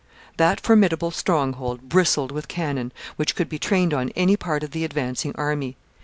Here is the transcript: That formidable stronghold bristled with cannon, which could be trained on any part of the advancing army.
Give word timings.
That 0.37 0.59
formidable 0.59 1.11
stronghold 1.11 1.87
bristled 1.87 2.31
with 2.31 2.47
cannon, 2.47 2.91
which 3.17 3.35
could 3.35 3.47
be 3.49 3.59
trained 3.59 3.93
on 3.93 4.09
any 4.15 4.35
part 4.35 4.63
of 4.63 4.71
the 4.71 4.83
advancing 4.83 5.33
army. 5.35 5.77